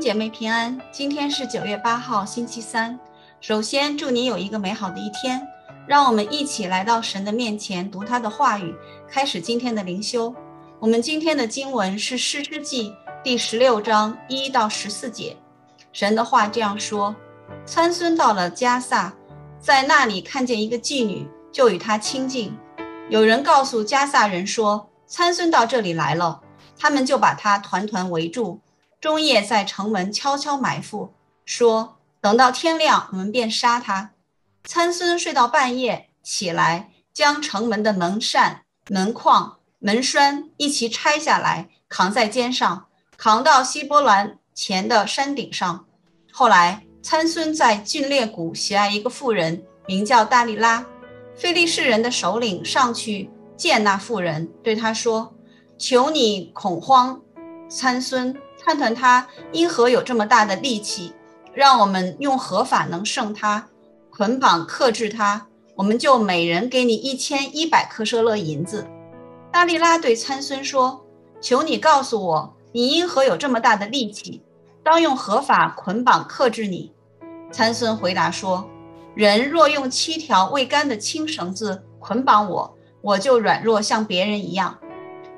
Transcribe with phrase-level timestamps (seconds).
[0.00, 2.96] 姐妹平安，今天是九月八号，星期三。
[3.40, 5.44] 首先祝你有一个美好的一天。
[5.88, 8.72] 让我们一起来到神的面前，读他的话语，
[9.10, 10.32] 开始今天的灵修。
[10.78, 12.90] 我们今天的经文是《诗诗记》
[13.24, 15.36] 第十六章一到十四节。
[15.92, 17.16] 神的话这样说：
[17.64, 19.12] 参孙到了迦萨，
[19.58, 22.56] 在那里看见一个妓女，就与她亲近。
[23.08, 26.40] 有人告诉迦萨人说，参孙到这里来了，
[26.78, 28.60] 他们就把他团团围住。
[29.00, 31.12] 中夜在城门悄悄埋伏，
[31.44, 34.10] 说等到天亮，我们便杀他。
[34.64, 45.86] 参孙睡到半夜，起来将城门的门扇、门框、门栓一齐拆下来，扛在肩上，扛到希伯兰前的山顶上。
[46.32, 50.84] 后来参孙在峻烈谷喜爱一个妇人，名叫大利拉。
[51.36, 55.36] 菲利士人的首领上去见那妇人，对他说
[55.78, 57.22] ：“求你恐慌，
[57.68, 58.36] 参孙。”
[58.68, 61.14] 看看他因何有这么大的力气，
[61.54, 63.66] 让我们用合法能胜他？
[64.10, 68.86] 捆绑克制他，我们就每人给你一千一百克舍勒银子。
[69.50, 71.02] 大利拉对参孙说
[71.40, 74.42] ：“求你告诉我，你因何有这么大的力气？
[74.82, 76.92] 当用合法捆绑克制你？”
[77.50, 78.68] 参孙回答说
[79.16, 84.76] ：“人若用七条未干的青绳子捆绑我，我就软弱像别人一样。”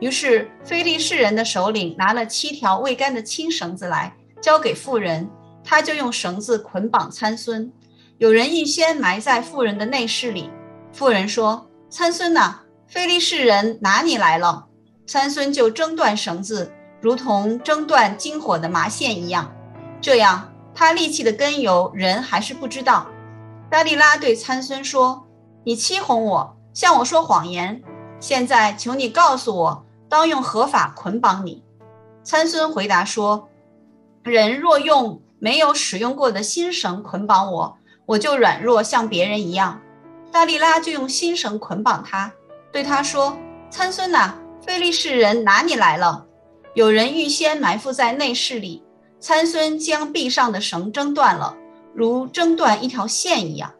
[0.00, 5.28] 于是，非利士人的首领拿了七条未干的青绳子来，交给妇人，
[5.64, 7.72] 他就用绳子捆绑参孙。
[8.18, 10.50] 有人预先埋在妇人的内室里。
[10.92, 14.66] 妇人说：“参孙呐，非利士人拿你来了。”
[15.06, 19.52] 参孙就挣断绳子，如同挣断金火的麻线一样。
[20.00, 23.08] 这样，他力气的根由，人还是不知道。
[23.68, 25.26] 达利拉对参孙说
[25.64, 27.82] ：“你欺哄我，向我说谎言。
[28.20, 31.62] 现在，求你告诉我。”当用何法捆绑你？
[32.22, 33.48] 参孙回答说
[34.24, 39.80] ：“人若用没有使用过的新绳捆绑我，我就软弱像别人一样。”
[40.30, 42.32] 大利拉就用新绳捆绑他，
[42.70, 43.36] 对他说
[43.70, 46.26] ：“参孙呐，非利士人拿你来了。
[46.74, 48.82] 有人预先埋伏在内室里。”
[49.20, 51.56] 参孙将臂上的绳挣断了，
[51.92, 53.72] 如挣断一条线一样。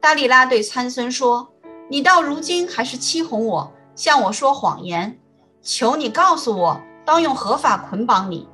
[0.00, 1.48] 大利拉对参孙说
[1.88, 5.18] ：“你到如今还是欺哄我，向我说谎言。”
[5.62, 8.48] 求你告诉我，当用何法捆绑你？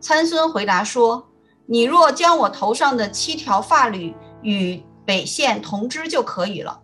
[0.00, 1.28] 参孙回答说
[1.66, 6.80] ：“你若将我头上的七条发缕与尾线同织就可以了。”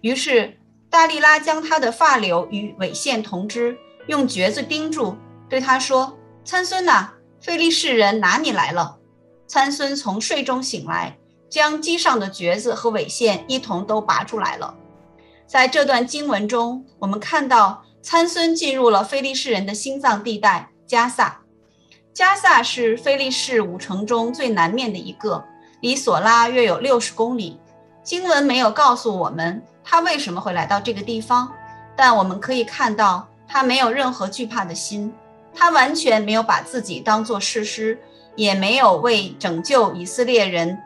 [0.00, 5.16] 于是大利拉将他的发綹与尾线同织，用橛子钉住，
[5.48, 8.96] 对他说：“参孙呐，费利士人拿你来了。”
[9.46, 11.18] 参孙从睡中醒来，
[11.50, 14.74] 将机上的橛子和尾线一同都拔出来了。
[15.46, 17.82] 在这段经文中，我们看到。
[18.02, 21.40] 参孙进入了非利士人的心脏地带迦萨。
[22.14, 25.44] 迦萨是非利士五城中最南面的一个，
[25.80, 27.58] 离索拉约有六十公里。
[28.02, 31.52] 经文没有告诉我们他为什么会来到这个地方，
[31.94, 35.12] 但我们可以看到他没有任何惧怕的心，
[35.54, 37.98] 他完全没有把自己当作士师，
[38.34, 40.76] 也没有为拯救以色列人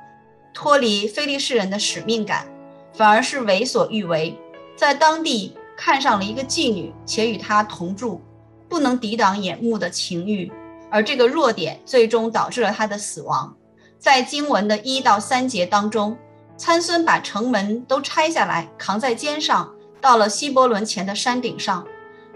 [0.53, 2.47] 脱离非利士人的使命感，
[2.93, 4.37] 反而是为所欲为，
[4.77, 5.57] 在当地。
[5.77, 8.21] 看上了一个妓女，且与她同住，
[8.69, 10.51] 不能抵挡眼目的情欲，
[10.91, 13.55] 而这个弱点最终导致了他的死亡。
[13.99, 16.17] 在经文的一到三节当中，
[16.57, 21.87] 参孙把城门都拆下来，扛在肩上，到了希伯仑前的山顶上。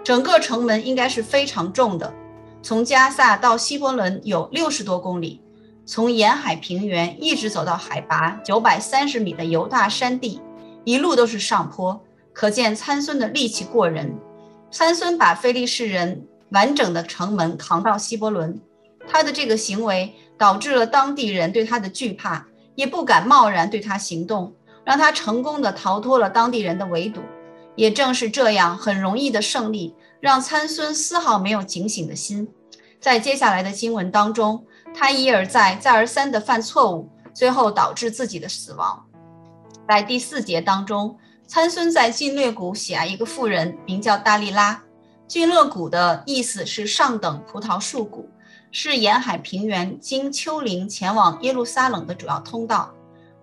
[0.04, 2.14] 整个城门应该是非常重的，
[2.62, 5.40] 从加萨到希伯仑有六十多公里，
[5.84, 10.40] 从沿海平原一直走到海拔九百三十米的犹大山地，
[10.84, 12.00] 一路都是上坡。
[12.36, 14.14] 可见参孙的力气过人。
[14.70, 18.60] 参孙把非利士人完整的城门扛到希伯伦，
[19.08, 24.52] 他的这个行为导致了当地人对他的惧怕，也不敢贸然对他行动，
[24.84, 27.22] 让他成功的逃脱了当地人的围堵。
[27.74, 32.46] 也正是这样很容易的胜利，让参孙丝毫没有警醒的心。
[33.00, 34.62] 在接下来的经文当中，
[34.94, 39.06] 他一而再、再而三的犯错误，最后导致自己的死亡。
[39.88, 41.16] 在第四节当中。
[41.46, 44.82] 参孙在峻烈谷喜爱一个妇人，名叫大利拉。
[45.28, 48.28] 峻烈谷的意思是上等葡萄树谷，
[48.72, 52.92] 是沿海平原经丘陵前往耶路撒冷的主要通道。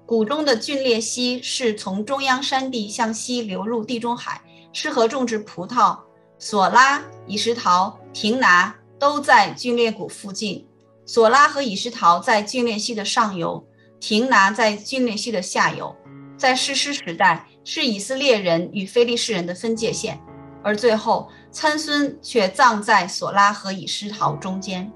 [0.05, 4.41] 谷中的峻烈溪是从中央山地向西流入地中海，
[4.73, 5.97] 适合种植葡萄。
[6.37, 10.67] 索拉、以实陶、亭拿都在峻烈谷附近。
[11.05, 13.65] 索拉和以实陶在峻烈溪的上游，
[14.01, 15.95] 亭拿在峻烈溪的下游。
[16.43, 20.19] 在士师时代，是以色列人与非利士人的分界线，
[20.61, 24.91] 而最后参孙却葬在索拉和以实陶中间。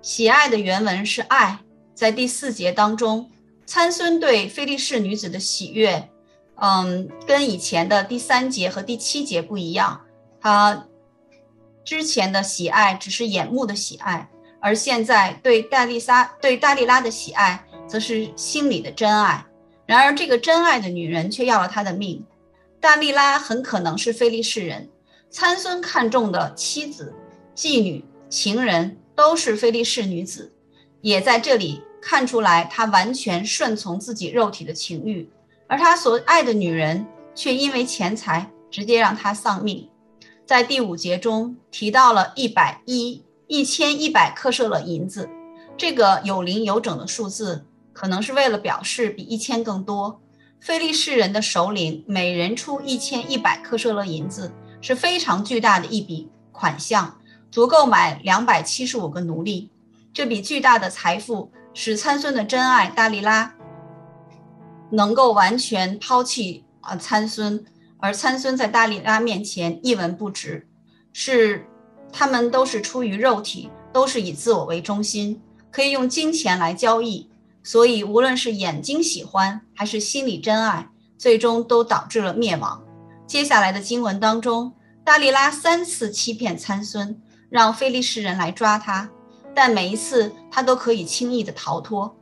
[0.00, 1.58] 喜爱的原文是爱，
[1.94, 3.30] 在第四节当中，
[3.66, 6.08] 参孙对非利士女子的喜悦，
[6.54, 10.00] 嗯，跟以前的第三节和第七节不一样。
[10.40, 10.86] 他
[11.84, 14.26] 之前的喜爱只是眼目的喜爱，
[14.58, 19.44] 而现在对戴丽莎对戴利拉的喜爱，则是心里的真爱。
[19.92, 22.24] 然而，这个真爱的女人却要了他的命。
[22.80, 24.88] 大利拉很可能是菲利士人，
[25.28, 27.14] 参孙看中的妻子、
[27.54, 28.98] 妓女、情人。
[29.14, 30.50] 都是菲利士女子，
[31.02, 35.28] 也在这里看出来，他完全顺从自己肉体的情欲，
[35.66, 39.86] 而他所爱的女人却因为钱财直接让他丧命。
[40.46, 45.28] 在第五节中提到了一百一一千一百克舍勒银子，
[45.76, 50.20] 这个有零有整的数字，可能是为了表示比一千更多。
[50.60, 57.18] 非利士人的首领每人出一千一百克舍勒银子，是非常巨大的一笔款项。
[57.50, 59.70] 足够买两百七十五个奴隶，
[60.14, 63.54] 这笔巨大的财富使参孙的真爱大利拉
[64.90, 67.62] 能够完全抛弃啊参孙，
[67.98, 70.66] 而参孙在大利拉面前一文不值，
[71.12, 71.66] 是
[72.10, 77.28] 他们都是出于肉体，都是以自我为中心，可以用金钱来交易，
[77.62, 80.88] 所以无论是眼睛喜欢还是心里真爱，
[81.18, 82.82] 最终都导致了灭亡。
[83.26, 84.72] 接下来的经文当中，
[85.04, 87.20] 大利拉三次欺骗参孙。
[87.52, 89.10] 让非利士人来抓他，
[89.54, 92.16] 但每一次他都可以轻易地逃脱。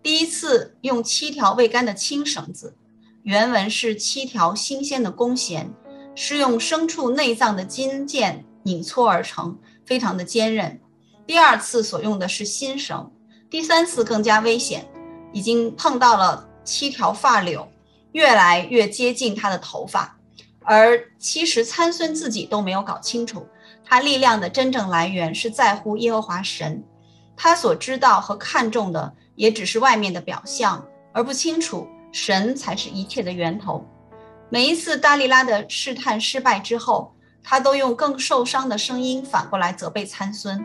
[0.00, 2.76] 第一次用七条未干的青绳子，
[3.24, 5.74] 原文是七条新鲜的弓弦，
[6.14, 10.80] 是用牲畜内脏的筋腱拧搓而成，非常的坚韧。
[11.26, 13.10] 第二次所用的是新绳，
[13.48, 14.86] 第三次更加危险，
[15.32, 17.66] 已经碰到了七条发綹，
[18.12, 20.16] 越来越接近他的头发，
[20.62, 23.46] 而其实参孙自己都没有搞清楚。
[23.84, 26.82] 他力量的真正来源是在乎耶和华神，
[27.36, 33.86] 他所知道和看重的也只是外面的表象，而不清楚神才是一切的源头。
[34.48, 37.14] 每一次大利拉的试探失败之后，
[37.44, 40.60] 他都用更受伤的声音反过来责备参孙，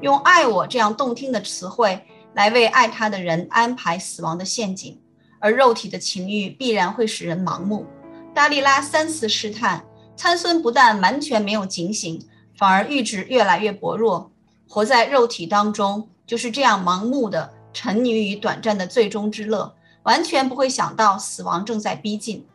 [0.00, 2.00] 用“爱我”这样动听的词汇
[2.34, 5.00] 来为爱他的人安排死亡的陷阱，
[5.38, 7.86] 而肉体的情欲必然会使人盲目。
[8.34, 9.84] 大利拉三次试探
[10.16, 12.22] 参孙，不但完全没有警醒。
[12.56, 14.30] 反而意志越来越薄弱，
[14.68, 22.46] 活在肉体当中，就是这样盲目的沉溺于短暂的最终之乐，完全不会想到死亡正在逼近。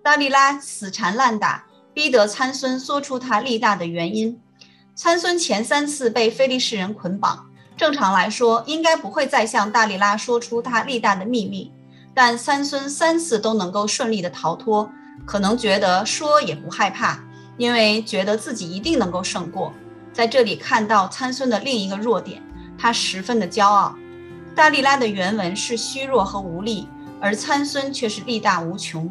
[0.00, 4.40] 大利拉死缠烂打，逼得参孙说出他力大的原因。
[4.94, 7.47] 参孙前三次被非利士人捆绑，
[7.78, 11.72] 正常来说应该不会再向大利拉说出他力大的秘密，
[12.12, 14.90] 但参孙三次都能够顺利的逃脱，
[15.24, 17.20] 可能觉得说也不害怕。
[17.56, 19.72] 因为觉得自己一定能够胜过，
[20.12, 22.42] 在这里看到参孙的另一个弱点，
[22.76, 23.94] 他十分的骄傲。
[24.56, 26.88] 大利拉的原文是虚弱和无力，
[27.20, 29.08] 而参孙却是力大无穷。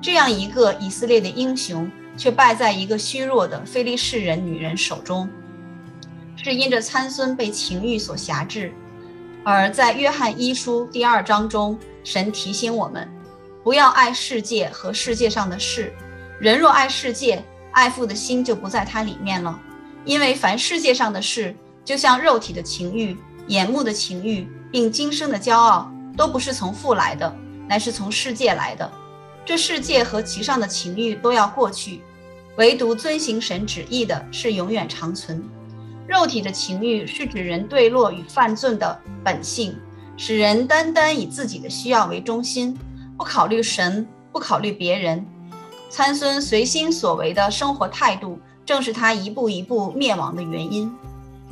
[0.00, 5.28] 这样一个以色列的英雄，却败在一个虚弱的非利士人女人手中，
[6.42, 8.72] 是因着参孙被情欲所辖制。
[9.44, 13.08] 而在约翰一书第二章中，神提醒我们，
[13.64, 15.92] 不要爱世界和世界上的事。
[16.38, 17.42] 人若爱世界，
[17.72, 19.58] 爱父的心就不在他里面了，
[20.04, 21.54] 因为凡世界上的事，
[21.84, 23.16] 就像肉体的情欲、
[23.48, 27.34] 眼目的情欲，并今生的骄傲，都不是从父来的，
[27.68, 28.90] 乃是从世界来的。
[29.44, 32.02] 这世界和其上的情欲都要过去，
[32.56, 35.42] 唯独遵行神旨意的是永远长存。
[36.08, 39.76] 肉体的情欲是指人堕落与犯罪的本性，
[40.16, 42.74] 使人单单以自己的需要为中心，
[43.18, 45.24] 不考虑神，不考虑别人。
[45.90, 50.90] 参孙随心所为的生活态度，正是他一步一步灭亡的原因。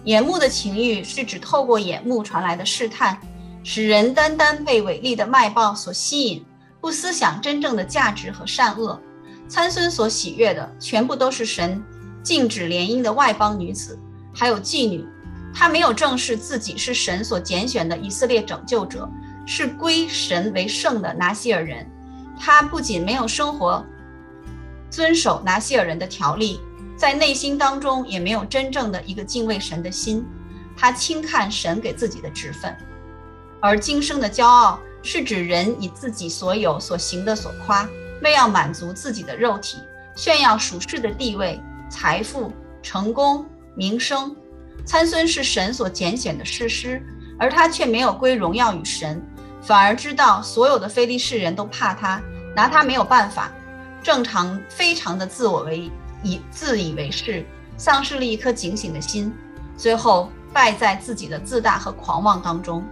[0.05, 3.21] 眼目的情欲是指透过眼目传来的试探，
[3.63, 6.43] 使人单单被伟丽的脉报所吸引，
[6.81, 8.99] 不思想真正的价值和善恶。
[9.49, 11.85] 参孙所喜悦的，全部都是神
[12.23, 13.99] 禁止联姻的外邦女子，
[14.37, 15.05] 还有妓女。
[15.55, 19.09] 他没有正视自己是神所拣选的以色列拯救者，
[19.47, 21.90] 是归神为圣的拿西尔人。
[22.38, 23.83] 他不仅没有生活。
[24.90, 26.61] 遵守拿西尔人的条例，
[26.97, 30.25] 在内心当中也没有真正的一个敬畏神的心，
[30.76, 32.76] 他轻看神给自己的职分，
[33.61, 37.88] 而今生的骄傲是指人以自己所有所行的所夸，
[38.23, 39.78] 为要满足自己的肉体，
[40.14, 42.52] 炫耀属世的地位、财富、
[42.83, 43.45] 成功、
[43.76, 44.35] 名声。
[44.85, 47.02] 参孙是神所拣选的士师，
[47.38, 49.21] 而他却没有归荣耀与神，
[49.61, 52.23] 反而知道所有的非利士人都怕他，
[52.54, 53.52] 拿他没有办法。
[54.02, 55.90] 正常非常的自我为
[56.23, 57.45] 以自以为是，
[57.76, 59.33] 丧失了一颗警醒的心，
[59.76, 62.85] 最后败在自己的自大和狂妄当中。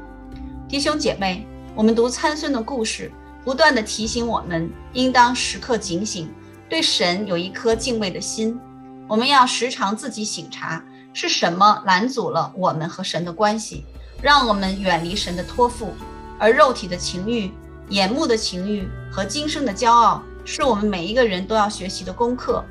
[0.69, 3.13] 弟兄姐妹，我们读参孙的故事，
[3.45, 6.29] 不断地提醒我们，应当时刻警醒，
[6.69, 8.59] 对神有一颗敬畏的心。
[9.07, 10.83] 我们要时常自己省察，
[11.13, 13.85] 是什么拦阻了我们和神的关系，
[14.23, 15.93] 让我们远离神的托付。
[16.39, 17.53] 而肉体的情欲、
[17.91, 22.65] 眼目的情欲和今生的骄傲，是我们每一个人都要学习的功课。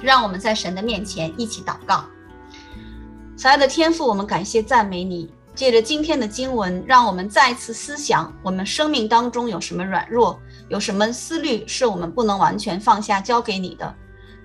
[0.00, 2.04] 让我们在神的面前一起祷告。
[3.36, 5.32] 慈爱的天父，我们感谢赞美你。
[5.54, 13.94] 借着今天的经文，让我们再次思想我们生命当中有什么软弱，有什么思虑是我们不能完全放下交给你的，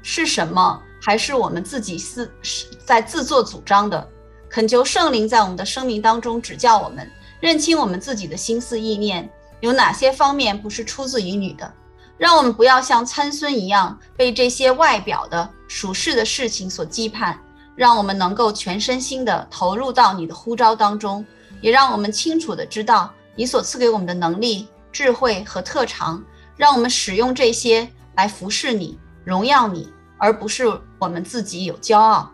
[0.03, 4.07] 是什么还是我们自己是是在自作主张的？
[4.49, 11.71] 恳求圣灵在我们的生命当中指教我们，认清我们自己的心思意念，有哪些方面不是出自于你的，
[12.17, 17.35] 让我们不要像参孙一样被这些外表的属世的事情所羁绊。
[17.75, 21.23] 让我们能够全身心的投入到你的呼召当中，
[21.61, 26.23] 也让我们清楚的知道你所赐给我们的能力、智慧和特长，
[26.55, 29.87] 让我们使用这些来服侍你、荣耀你，
[30.17, 30.65] 而不是
[30.99, 32.31] 我们自己有骄傲。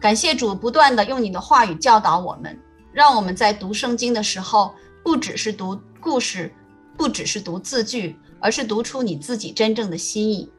[0.00, 2.58] 感谢主不断地用你的话语教导我们，
[2.92, 6.52] 让我们在读圣经的时候，不只是读故事，
[6.96, 10.50] 不只是读字句，而是读出你自己真正的心意。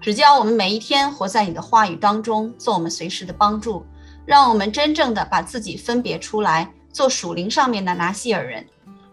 [0.00, 3.84] 只教我们每一天活在你的话语当中，做我们随时的帮助，
[4.26, 8.66] 让我们真正的把自己分别出来，做属灵上面的拿细耳人，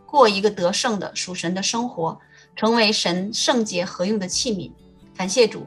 [0.06, 2.18] 过一个得胜的属神的生活，
[2.56, 4.72] 成为神圣洁合用的器皿。
[5.16, 5.66] 感谢主，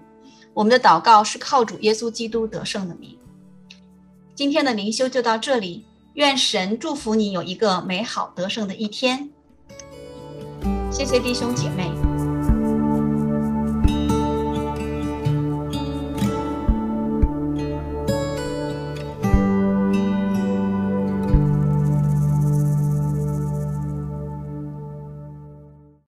[0.53, 3.17] 我们的祷告是靠主耶稣基督得胜的名。
[4.35, 9.31] 今天的灵修就到这里，愿神祝福你有一个美好得胜的一天。
[10.91, 12.10] 谢谢弟兄姐妹。